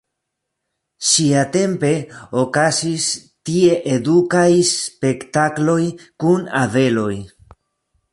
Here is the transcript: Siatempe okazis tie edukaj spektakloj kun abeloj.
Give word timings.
Siatempe 1.07 1.91
okazis 2.43 3.05
tie 3.49 3.75
edukaj 3.97 4.49
spektakloj 4.71 5.81
kun 6.25 6.49
abeloj. 6.63 7.15